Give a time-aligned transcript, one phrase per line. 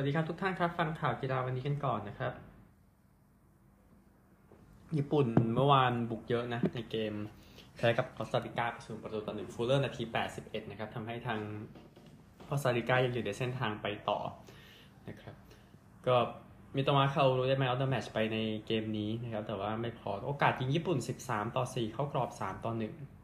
[0.00, 2.32] วัสดีครับทุกท่านครับ ฟังข่าวกีฬาวันนี้กันก่อนนะครับ
[4.96, 7.14] ญี่ปุ่นเมื่อวานบุกเยอะนะ ในเกม
[7.76, 10.02] แพ้กับคอสตาริกาปศูนย์ประตูต่อหนึ่งฟูลเลอร์นาที
[10.36, 11.40] 81 นะครับทำให้ทาง
[12.46, 14.18] คอสตาริกายังอยู่ในเส้นทางไปต่อ
[15.08, 15.34] นะครับ
[16.06, 16.16] ก็
[16.76, 22.82] มีตมาเข้ารู้ได้ไหมเอาเดอะแมชไปในเกมนี้นะครับ แต่ว่าไม่พอโอกาสยิงญี่ปุ่น 13 ต่อ 4 เข้ากรอบ 3 ต่อ1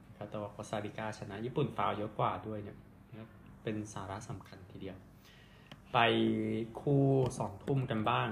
[0.09, 2.79] นะครับแต่ว่าคอสตาริกาชนะญี่ปุ่นฟาวเยอะกว่าด้วยเนี่ย
[3.11, 3.29] นะครับ
[3.63, 4.99] เป็นสาระสำคัญทีเดียว
[5.95, 5.99] ไป
[6.81, 7.05] คู่
[7.39, 8.29] สองทุ่มกันบ้าง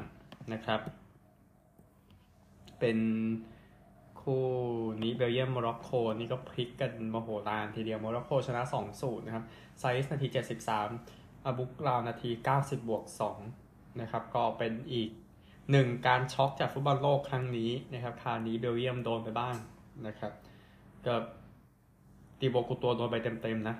[0.52, 0.80] นะครับ
[2.80, 2.98] เป็น
[4.20, 4.44] คู่
[5.02, 5.88] นี้เบลเยียมโมร็อกโก
[6.20, 9.44] นี่ก็พลิกกันมโหฬารทีเดียวโมร็อกโกชนะ2 0นะครับ
[9.80, 10.26] ไซส์นาที
[10.86, 13.04] 73อาบุคลาลนาที 90 บวก
[13.50, 15.10] 2นะครับก็เป็นอีก
[15.70, 19.54] หนึ่งการช็อกจากฟุตบอลโลกครั้งนี้นะครับคราวนี้เบลเยียมโดนไปบ้าง
[20.06, 20.32] นะครับ
[21.06, 21.14] ก็
[22.40, 23.76] ตีโบกูร์ตัวส์โดนไปเต็มๆนะ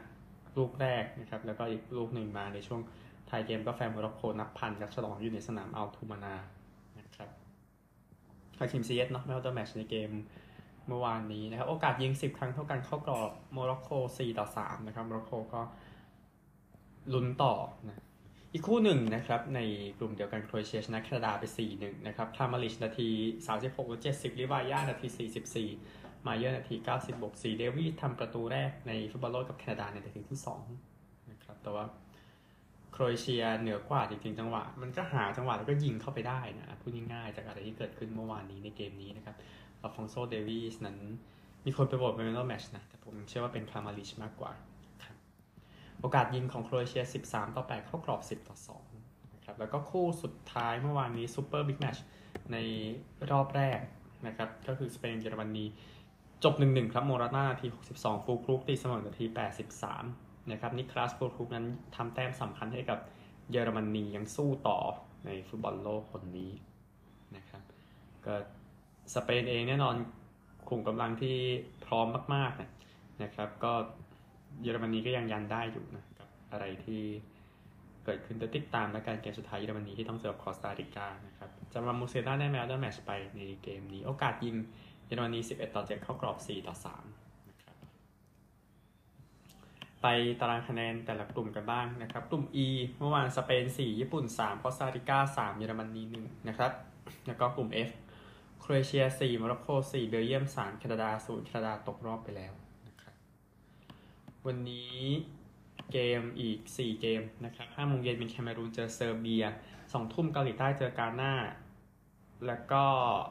[0.57, 2.81] ลูกแรกนะครับ แล้วก็อีกลูกหนึ่งมาในช่วง
[3.31, 6.35] ท้ายเกมก็แฟนโมร็อกโกนับพันครับฉลองอยู่ในสนามอัลทูมามา
[6.99, 7.31] นะครับ
[8.59, 10.11] ฮาคิมซิเยคเนาะ man of the match ในเกม
[10.89, 15.63] เมื่อวานนี้นะครับ โอกาสยิง 10 ครั้งเท่ากันเข้ากรอบโมร็อกโก4ต่อ3นะครับโมร็อกโกก็
[17.13, 17.55] ลุ้นต่อ
[17.89, 18.03] นะ
[18.53, 19.61] อีกคู่หนึ่งนะครับ ใน
[19.99, 23.09] กลุ่มเดียวกันโครเอเชียชนะแคนาดาไป 4-1 นะครับครามาริชนาที
[23.57, 25.07] 36 70 ลิวาย่านาที
[25.63, 30.41] 44 มาเยอร์นาที 90บวก4เดวิสทำประตูแรกในฟุตบอลโลกกับแคนาดาในนาทีที่
[30.85, 31.85] 2นะครับแต่ว่า
[32.93, 39.37] โครเอเชียเหนือกว่าจริงๆจังหวะ มันก็หาจังหวะแล้วก็ยิงเข้าไปได้นะพูดง่ายๆจากอะไรที่เกิดขึ้นเมื่อวานนี้ในเกมนี้นะครับ
[39.81, 40.99] อัลฟองโซเดวิสนั้น
[41.67, 44.53] มีคนไปบอกเป็น man of the match นะ แต่ผมเชื่อว่าเป็นครามาริชมากกว่า
[45.05, 45.17] ครับ
[46.01, 48.57] โอกาสยิงของโครเอเชีย 13 ต่อ 8 เข้ากรอบ 10 ต่อ
[48.95, 51.97] 2นะครับแล้วก็คู่สุดท้ายเมื่อวานนี้ super big match
[52.53, 52.57] ใน
[53.31, 53.81] รอบแรก
[54.27, 55.65] นะครับก็คือสเปนเยอรมนี
[56.45, 59.25] จบ 1-1 ครับโมราต้านาที 62 ฟูลครุกตีเสมอนาที
[59.81, 62.99] 83 นะครับนิคลาสฟูลครุกนั้นทำแต้มสำคัญให้กับ
[63.51, 64.79] เยอรมนียังสู้ต่อ
[65.27, 66.53] ในฟุตบอลโลกคนนี้
[67.37, 67.63] นะครับ
[68.27, 68.35] ก็
[69.15, 69.97] สเปนเองแน่นอน
[70.69, 71.37] ขุมกำลังที่
[71.85, 73.73] พร้อมมากๆนะครับ ก็
[74.63, 77.03] เยอรมนีก็ยังยันได้อยู่นะกับอะไรที่
[78.05, 84.57] เกิดขึ้นแต่ติดตามและการเกมสุดท้ายเยอรมนีที่ต้องเจอคอสตาริกานะครับจามาลมูเซียล่าได้ man of the match ไปในเกมนี้ โอกาสยิง
[85.07, 87.12] เยอรมนี 11 ต่อ 7 เข้ากรอบ 4 ต่อ 3
[90.03, 90.07] ไป
[90.41, 92.67] ตารางคะแนนแต่ละกลุ่มกันบ้างนะครับ กลุ่ม E
[92.99, 96.73] เมื่อวานสเปน 4 ญี่ปุ่น 3 คอสตาริกา 3 เยอรมนี1นะครับ
[97.27, 97.91] แล้วก็กลุ่ม F
[98.61, 102.53] โครเอเชีย 4 โมร็อกโก 4 เบลเยียม 3 แคนาดา 0 แคนาดาตกรอบไปแล้ว
[102.89, 103.15] นะครับ
[104.47, 104.99] วันนี้
[105.93, 109.45] เกมอีก 4 เกมนะครับ5โมงเย็นเป็นแคเมอรูนเจอเซอร์เบีย
[109.79, 111.35] 2 ทุ่มเกาหลีใต้เจอกาหน้า
[112.47, 112.85] แล้วก็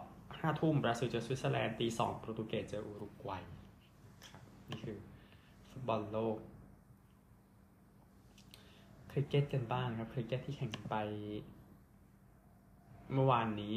[0.03, 3.43] 5 ทุ่มบราซิลเจอสวิตเซอร์แลนด์ตี2โปรตุเกสเจออุรุกวัย
[4.27, 4.97] ครับนี่คือ
[5.69, 6.37] ฟุตบอลโลก
[9.11, 10.95] คริกเก็ตกันบ้างครับ คริกเก็ตที่แข่งไป
[13.13, 13.75] เมื่อวานนี้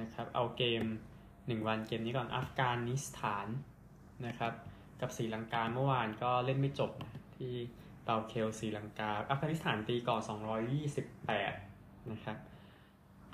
[0.00, 0.84] นะครับ เอาเกม
[1.26, 3.46] 1วันเกมนี้ก่อนอัฟกานิสถาน
[4.26, 4.52] นะครับ
[5.00, 7.52] กับศรีลังกาเมื่อวานก็เล่นไม่จบนะที่พัล
[8.04, 10.20] เลเกเลศรีลังกา อัฟกานิสถานตีก่อน
[10.96, 12.36] 228 นะครับ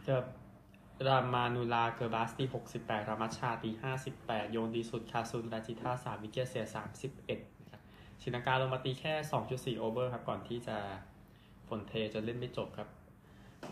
[0.06, 0.16] ก็
[1.06, 2.44] ราห์มานุลลาห์กูร์บาซตี
[2.76, 3.70] 68 ราห์มัตชาห์ตี
[4.12, 6.66] 58 โยนดีสุดคาซุนราจิท่า3 wicket เสีย
[7.12, 7.82] 31นะครับ
[8.22, 9.14] ศรีลังกาลงมาตีแค่
[9.76, 10.78] 2.4 over ครับ ก่อนที่จะ
[11.72, 12.88] ฝนเทจนเล่นไม่จบครับ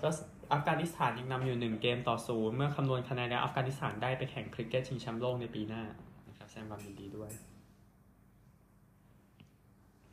[0.03, 0.09] ก็
[0.53, 5.83] อัฟกานิสถานยังนำอยู่ 1 เกมต่อศูนย์เมื่อคำนวณคะแนนแล้วอัฟกานิสถานได้ไปแข่งคริกเก็ตชิงแชมป์โลกในปีหน้า
[6.29, 7.31] นะครับแสดงความยินดีด้วย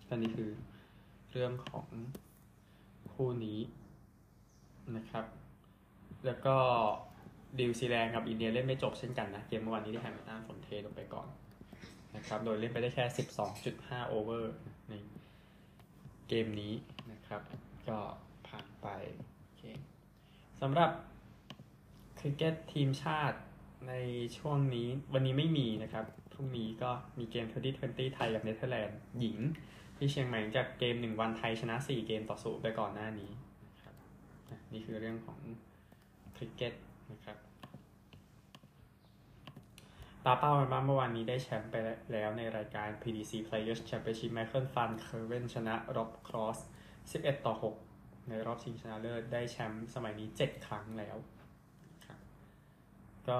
[0.07, 0.49] ก็นี่คือ
[1.31, 1.87] เรื่องของ
[3.13, 3.59] คู่นี้
[4.97, 5.25] นะครับ
[6.25, 6.55] แล้วก็
[7.59, 11.27] นิวซีแลนด์กับอินเดียเล่นไม่จบเช่นกันนะ เกมเมื่อวานนี้ที่แฮมเบอร์ตันฝนเทลงไปก่อน
[12.15, 13.05] นะครับ โดยเล่นไปได้แค่
[13.57, 14.53] 12.5 over
[14.89, 14.93] ใน
[16.27, 16.73] เกมนี้
[17.11, 17.41] นะครับ
[17.89, 17.99] ก็
[18.47, 18.87] ผ่านไป
[19.39, 19.63] โอเค
[20.61, 20.89] สำหรับ
[22.19, 23.39] คริกเก็ตทีมชาติ
[23.87, 23.93] ใน
[24.37, 27.45] ช่วงนี้วันนี้ไม่มีนะครับ พรุ่งนี้ก็มีเกม
[27.81, 29.37] 2020 ไทยกับเนเธอร์แลนด์หญิง
[29.97, 33.31] ที่เชียงใหม่จากเกม 1 วันไทยชนะ 4 เกมต่อศูนย์ไปก่อนหน้านี้
[33.69, 33.95] นะครับ
[34.73, 35.39] นี่คือเรื่องของ
[36.35, 36.73] คริกเก็ต
[37.11, 37.37] นะครับ
[40.25, 41.75] ปาเป้ากันบ้างเมื่อวานนี้ได้แชมป์ไป
[42.11, 46.59] แล้วในรายการ PDC Players Championship ไมเคิลฟานเกอร์เวนชนะร็อบครอส
[47.11, 47.53] 11 ต่อ
[47.91, 51.17] 6 ในรอบชิงชนะเลิศได้แชมป์สมัยนี้ 7 ครั้งแล้ว
[52.05, 52.19] ครับ
[53.27, 53.37] ก็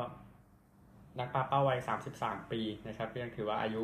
[1.19, 1.79] นักปาเป้าวัย
[2.15, 3.83] 33 ปีนะครับยังถือว่าอายุ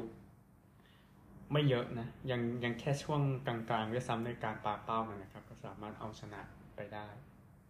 [1.51, 6.41] ไม่เยอะนะ ยังยังแค่ช่วงกลางๆด้วยซ้ำในการปาเป้านะครับ ก็สามารถเอาชนะ
[6.75, 7.07] ไปได้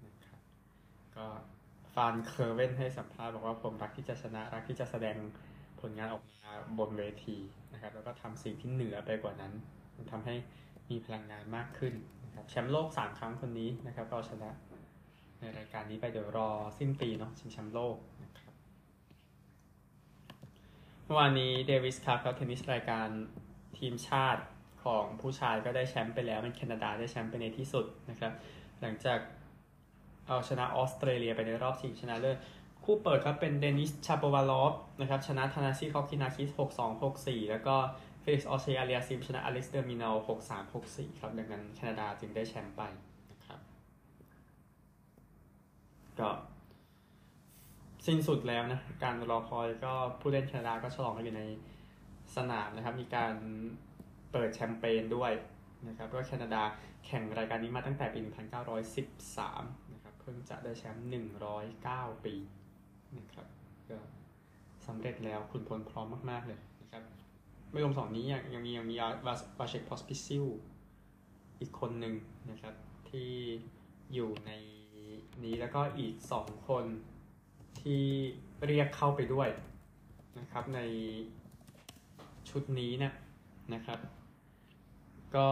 [0.05, 0.39] นะครับ
[1.15, 1.25] ก็
[1.93, 5.17] ฟานเกอร์เวนให้สัมภาษณ์บอกว่าผมรักที่จะชนะ รักที่จะแสดง
[5.81, 7.37] ผลงานออกมาบนเวที
[7.73, 9.53] นะครับ แล้วก็ทำสิ่งที่เหนือไปกว่านั้น
[9.95, 10.35] มันทำให้
[10.89, 11.93] มีพลังงานมากขึ้น
[12.23, 14.49] นะครับแชมป์โลก 3 ครั้งคนนี้นะครับก็ชนะ
[15.39, 16.49] ในรายการนี้ไปเดี๋ยวรอ
[16.79, 18.53] สิ้นปีเนาะชิงแชมป์โลกนะครับ
[21.05, 23.07] เมื่อวานนี้เดวิสคัพก็เทนนิสรายการ
[23.77, 24.43] ทีมชาติ
[24.83, 28.33] ของผู้ชายก็ได้แชมป์ไปแล้วเป็นแคนาดาได้แชมป์ไปในที่สุดนะครับ
[28.81, 29.19] หลังจาก
[30.27, 32.37] เอาชนะออสเตรเลียไปในรอบชิงชนะเลิศ
[32.83, 37.75] คู่เปิดครับเป็นเดนิสชาโปวาลอฟนะครับชนะธานาซีค็อกคินาคิส 6-2 6-4 แล้วก็
[38.23, 42.81] เฟลิกซ์โอเชร์อาลียาซิมชนะอเล็กซ์เดอมินอร์6-3 6-4 ครับ ดังนั้นแคนาดาจึงได้แชมป์ไป
[43.31, 43.59] นะครับ
[46.19, 46.29] ก็
[48.05, 51.43] สิ้นสุดแล้วนะ การรอคอยก็ผู้เล่นแคนาดาก็ฉลองกันอยู่ใน
[52.35, 53.33] สนามนะครับ มีการ
[54.31, 55.31] เปิดแชมเปญด้วย
[55.87, 56.61] นะครับก็แคนาดา
[57.05, 58.19] แข่งรายการนี้มาตั้งแต่ปี
[59.05, 61.07] 1913 นะครับ เพิ่งจะได้แชมป์
[61.65, 62.35] 109 ปี
[63.17, 63.47] นะครับ
[63.89, 63.97] ก็
[64.87, 66.59] สำเร็จแล้วคุณพลพร้อมมาก ๆ เลย
[67.73, 69.09] ไม่รวมสองนี้ยังยังมียังมีวา
[69.57, 70.45] บาเชกพอสพิซิล
[71.59, 72.13] อีกคนหนึ่ง
[72.49, 72.73] นะครับ
[73.09, 73.31] ที่
[74.13, 74.51] อยู่ใน
[75.43, 76.85] นี้แล้วก็อีกสองคน
[77.81, 78.03] ที่
[78.65, 79.49] เรียกเข้าไปด้วย
[80.39, 80.79] นะครับใน
[82.49, 83.13] ชุดนี้เนะ
[83.73, 83.99] นะครับ
[85.35, 85.49] ก็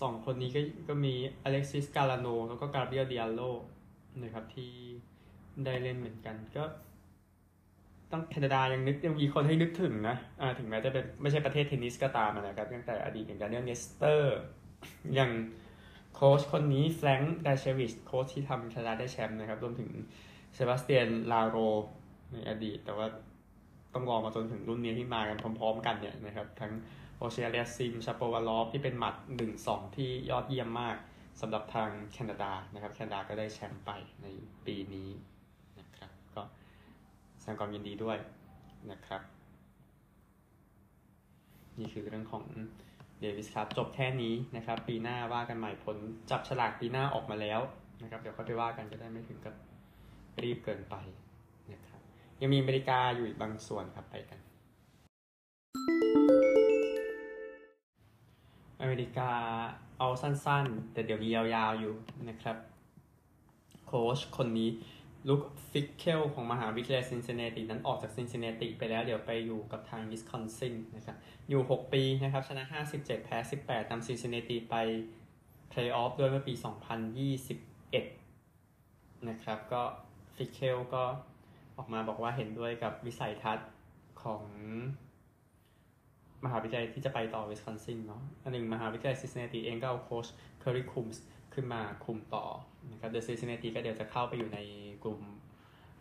[0.00, 1.14] สองคนนี้ก็ก็มี
[1.44, 3.40] อเล็กซิสกาลาโนแล้วก็กาเบรียลดิอาโล
[4.22, 4.72] นะครับที่
[5.64, 6.64] ได้เล่นเหมือนกัน ก็
[8.14, 14.36] ต้องแคนาดายังนึกยังมีคนให้นึกถึงนะอ่าถึงแม้จะเป็นไม่ใช่ประเทศเทนนิสก็ตามนะครับตั้งแต่อดีตอย่างแดเนียลเนสเตอร์
[15.14, 15.30] อย่าง
[16.14, 19.90] โค้ชคนนี้แฟรงค์ดานเซวิชโค้ชที่ทำแคนาดาได้แชมป์นะครับรวมถึง
[20.54, 21.56] เซบาสเตียนลาโร
[22.32, 23.06] ในอดีต แต่ว่า
[23.94, 26.72] ต้องรอมาจนถึงรุ่นนี้ที่มากันพร้อมๆกันเนี่ยนะครับ ทั้ง
[27.18, 29.14] โอเชียเลียซิมชาโปวาลอฟที่เป็นหมัด
[29.54, 30.96] 1-2 ที่ยอดเยี่ยมมาก
[31.40, 33.90] สำหรับทางแคนาดานะครับแคนาดาก็ได้แชมป์ไป
[34.22, 34.26] ใน
[34.66, 35.08] ปีนี้
[37.44, 38.18] แสดงความยินดีด้วย
[38.90, 39.22] นะครับ
[41.78, 42.44] นี่คือเรื่องของ
[43.20, 45.96] เดวิสครับจบแค่นี้นะครับ ปีหน้าว่ากันใหม่ผล
[46.30, 47.60] จับฉลากปีหน้าออกมาแล้ว
[48.02, 49.54] นะครับ เดี๋ยวค่อยไปว่ากันจะได้ไม่ถึงกับ
[50.42, 50.94] รีบเกินไป
[51.72, 52.00] นะครับ
[52.40, 54.40] ยังมีอเมริกาอยู่อีกบางส่วนครับไปกัน
[58.80, 59.30] อเมริกา
[59.98, 61.94] เอาสั้นๆ แต่เดี๋ยวมียาวๆอยู่
[62.28, 62.56] นะครับ
[63.86, 64.70] โค้ชคนนี้
[65.28, 71.16] ลุคฟิกเคลของมหาวิทยาลัยซินซินเนตินั้นออกจากซินซินเนติไปแล้วเดี๋ยวไปอยู่กับทางวิสคอนซินนะครับ
[71.48, 74.74] อยู่ 6 ปีนะครับ ชนะ 57 แพ้ 18นำซินซินเนติไป
[75.68, 76.54] เพลย์ออฟด้วยเมื่อปี
[77.50, 79.82] 2021 นะครับ ก็
[80.36, 81.04] ฟิกเคลก็
[81.76, 83.68] ออกมาบอกว่าเห็นด้วยกับวิสัยทัศน์
[84.22, 84.42] ของ
[86.44, 90.26] มหาวิทยาลัยที่จะไปต่อวิสคอนซินเนาะอันหนึ่งมหาวิทยาลัยซินซินเนติเองก็เอาโค้ช
[90.60, 91.22] เคอร์รี คูมส์
[91.54, 92.44] ขึ้นมาคุมต่อ
[92.92, 94.58] นะครับเดอะซินซินเนติก็เดี๋ยวจะเข้าไปอยู่ใน
[95.04, 95.20] กลุ่ม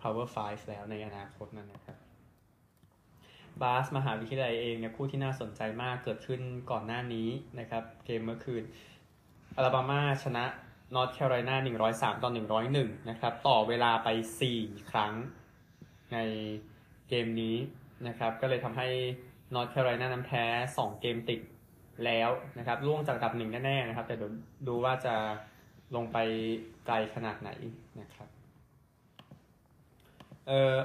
[0.01, 1.97] Power 5แล้วในอนาคตนั่นนะครับ
[3.61, 6.41] บาสมหาวิทยาลัยเองเนี่ยคู่ที่น่าสนใจมากเกิดขึ้น
[6.71, 7.29] ก่อนหน้านี้
[7.59, 8.63] นะครับ เกมเมื่อคืน
[9.55, 10.45] อลาบามาชนะ
[10.95, 11.55] นอร์ทแคโรไลนา
[12.13, 12.29] 103 ต่อ
[12.69, 14.09] 101 นะครับ ต่อเวลาไป
[14.49, 15.13] 4 ครั้ง
[16.13, 16.17] ใน
[17.09, 17.55] เกมนี้
[18.07, 18.87] นะครับ ก็เลยทำให้
[19.53, 20.43] นอร์ทแคโรไลนานั้นแพ้
[20.75, 21.41] 2 เกมติด
[22.05, 24.27] แล้วนะครับร่วงจากอันดับหนึ่งแน่ๆนะครับ แต่ดู
[24.67, 25.15] ดูว่าจะ
[25.95, 26.17] ลงไป
[26.85, 27.49] ไกลขนาดไหน
[28.01, 28.27] นะครับ
[30.47, 30.75] เอ่อ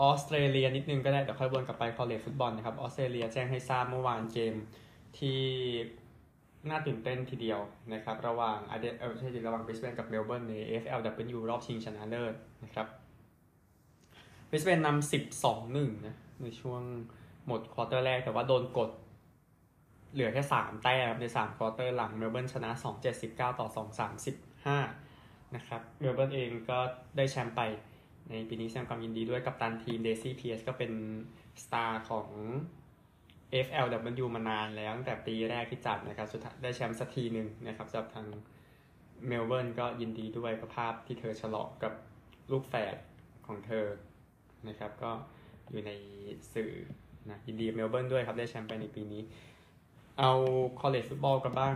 [0.00, 4.54] ออสเตรเลียนิดนึงก็ได้แต่ค่อยวนกลับไป college football นะครับออสเตรเลียแจ้งให้ทราบเมื่อวานเกม
[5.18, 5.40] ที่
[6.70, 7.60] น่าตื่นเต้นทีเดียว
[7.92, 12.86] นะครับ ระหว่างอเดเออใช่ระหว่างบริสเบนกับเมลเบิร์นใน AFLW รอบชิงชนะเลิศนะครับ
[14.50, 16.82] บริสเบนนำสิบสองหนึ่งนะในช่วง
[17.46, 18.90] หมดควอเตอร์แรก แต่ว่าโดนกด
[20.12, 24.78] เหลือแค่สามแต้มในสามควอเตอร์หลังเมลเบิร์นชนะสองเจ็ดสิบเก้าต่อสองสามสิบห้า
[25.56, 26.78] นะครับเมลเบิร์นเองก็
[27.16, 27.60] ได้แชมป์ไป
[28.32, 30.92] ในปีนี้แสดงความยินดีด้วยกัปตันทีมเดซี่ เพียร์ซก็เป็น
[31.64, 32.28] สตาร์ของ
[33.66, 38.26] AFLW มานานแล้วตั้งแต่ปีแรกที่จัดนะครับสุดท้ายได้แชมป์สักทีหนึ่งนะครับสำหรับทาง
[39.26, 41.92] เมลเบิร์นก็ยินดีด้วยกับภาพที่เธอฉลองกับ
[42.52, 42.96] ลูกแฝด
[43.46, 43.86] ของเธอ
[44.68, 45.10] นะครับ ก็
[45.70, 45.90] อยู่ใน
[46.54, 46.72] สื่อ
[47.30, 49.22] นะยินดีเมลเบิร์นด้วยครับ ได้แชมป์ไปในปีนี้
[50.18, 50.32] เอา
[50.80, 51.74] คอลเลจฟุตบอลกันบ้าง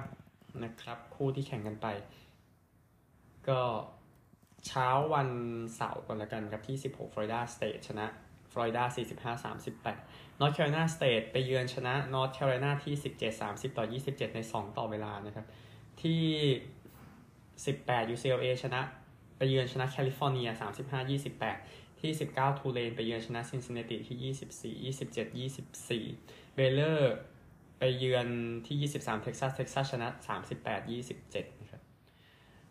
[0.65, 1.87] นะครับ คู่ที่แข่งกันไป
[3.49, 3.61] ก็
[4.67, 5.29] เช้าวัน
[5.77, 8.07] เสาร์ก่อนละกันครับที่ 16 Florida State ชนะ
[8.53, 8.85] Florida
[9.63, 12.95] 45-38 North Carolina State ไปเยือนชนะ North Carolina ที่
[13.37, 15.47] 17-30 ต่อ 27 ใน 2 ต่อเวลานะครับ
[16.03, 16.23] ที่
[17.35, 18.81] 18 UCLA ชนะ
[19.37, 20.49] ไปเยือนชนะแคลิฟอร์เนีย
[21.25, 24.35] 35-28 ที่ 19 ทูเลนไปเยือนชนะ Cincinnati ที่
[24.85, 27.15] 24 27 24 เบเลอร์
[27.79, 28.27] ไปเยือน
[28.67, 30.09] ที่ 23 เท็กซัส เท็กซัสชนะ
[30.49, 31.56] 38 27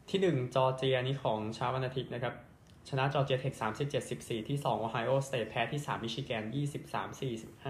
[0.09, 2.33] ที่ 1 จอร์เจียนี่ของเช้าวันอาทิตย์นะครับ
[2.89, 6.43] ชนะจอร์เจียเทค37 14ที่2โอไฮโอสเตทแพ้ที่3มิชิแกน
[6.93, 7.19] 23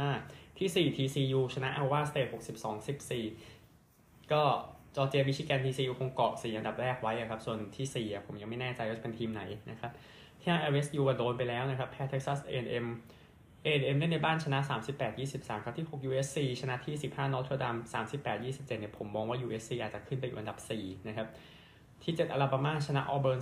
[0.04, 2.88] 45ที่4 TCU ชนะไอโอวาสเตท62
[3.48, 4.44] 14ก็
[4.96, 9.92] จอร์เจียมิชิแกน TCU คงเกาะสี่อันดับแรกไว้ครับ ส่วนที่สี่ผมยังไม่แน่ใจว่าจะเป็นทีมไหนนะครับ
[10.42, 12.86] ที่ LSU อะโดนไปแล้วนะครับ แพ้ Texas A&M
[13.65, 14.60] A&M เล่นในบ้านชนะ
[15.12, 17.80] 38-23 ครับที่6 USC ชนะที่ 15 Notre Dame
[18.24, 21.27] 38-27เนี่ยผมมองว่า USC อาจจะขึ้นไปอยู่อันดับ 4 นะครับ
[22.04, 23.40] ที่ 7 อลาบามาชนะออเบิร์น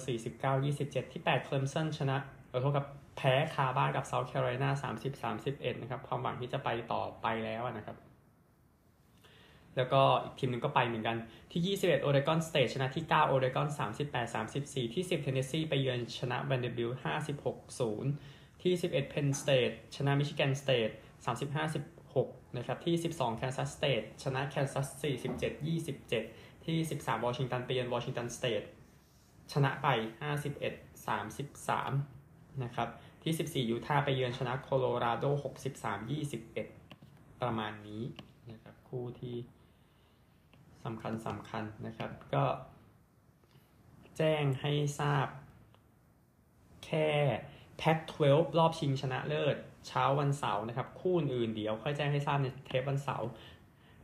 [0.55, 2.17] 49-27 ที่ 8 เคลมเซนชนะ
[2.51, 2.85] ขอโทษกับ
[3.17, 4.71] แพ้คาบ้านกับเซาท์แคโรไลนา
[5.31, 7.97] 30-31 นะครับ ความหวังที่จะไปต่อไปแล้วนะครับ
[9.77, 11.17] แล้วก็อีกทีมหนึ่งก็ไปเหมือนกัน
[11.51, 13.67] ที่ 21 โอเรกอนสเตทชนะที่ 9 โอเรกอน
[14.31, 16.99] 38-34 ที่ 10 เทนเนสซีไปเยือนชนะแวนเดอร์บิลต์
[17.79, 20.89] 56-0 ที่ 11 เพนสเตทชนะมิชิแกนสเตท
[21.73, 28.67] 35-16 นะครับ ที่ 12 แคนซัสสเตทชนะแคนซัสซี่47-27 ที่ 13 Washington ไปเยือน Washington State
[29.53, 29.87] ชนะไป
[30.85, 32.89] 51-33 นะครับ
[33.23, 33.33] ที่
[33.67, 35.29] 14 Utah ไปเยือนชนะ Colorado
[36.19, 38.03] 63-21 ประมาณนี้
[38.51, 39.35] นะครับ คู่ที่
[40.83, 42.45] สำคัญสำคัญนะครับ ก็
[44.17, 45.27] แจ้งให้ทราบ
[46.85, 47.09] แค่
[47.77, 49.55] Pac-12 รอบชิงชนะเลิศ
[49.87, 53.27] เช้าวันเสาร์นะครับ คู่อื่นเดี๋ยวค่อยแจ้งให้ทราบในเทปวันเสาร์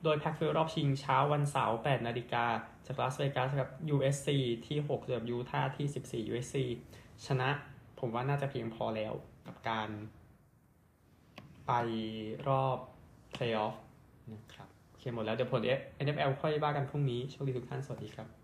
[0.04, 2.46] โดย Pac-12รอบชิงเช้าวันเสาร์8นาฬิกา
[2.86, 4.28] จากลาสเวกัสกับ USC
[4.68, 6.56] ที่6เจอกับยูทาที่ 14 USC
[7.26, 7.50] ชนะ
[8.00, 9.14] ผมว่าน่าจะเพียงพอแล้ว
[9.48, 9.90] กับการ
[11.68, 11.72] ไป
[12.48, 12.78] รอบ
[13.36, 13.76] Playoff
[14.34, 15.62] นะครับ โอเคหมดแล้ว เดี๋ยวผล
[16.06, 18.39] NFL ค่อยว่ากันพรุ่งนี้ โชคดีทุกท่าน สวัสดีครับ